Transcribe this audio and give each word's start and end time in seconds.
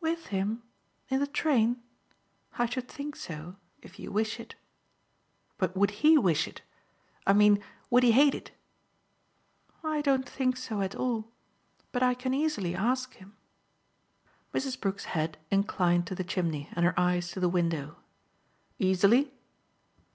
"With 0.00 0.28
him 0.28 0.62
in 1.10 1.20
the 1.20 1.26
train? 1.26 1.82
I 2.54 2.64
should 2.64 2.88
think 2.88 3.14
so 3.14 3.56
if 3.82 3.98
you 3.98 4.10
wish 4.10 4.40
it." 4.40 4.54
"But 5.58 5.76
would 5.76 5.90
HE 6.00 6.16
wish 6.16 6.48
it? 6.48 6.62
I 7.26 7.34
mean 7.34 7.62
would 7.90 8.02
he 8.02 8.12
hate 8.12 8.34
it?" 8.34 8.50
"I 9.84 10.00
don't 10.00 10.26
think 10.26 10.56
so 10.56 10.80
at 10.80 10.94
all, 10.94 11.28
but 11.92 12.02
I 12.02 12.14
can 12.14 12.32
easily 12.32 12.74
ask 12.74 13.12
him." 13.16 13.36
Mrs. 14.54 14.80
Brook's 14.80 15.04
head 15.12 15.36
inclined 15.50 16.06
to 16.06 16.14
the 16.14 16.24
chimney 16.24 16.70
and 16.72 16.86
her 16.86 16.98
eyes 16.98 17.30
to 17.32 17.38
the 17.40 17.46
window. 17.50 17.98
"Easily?" 18.78 19.34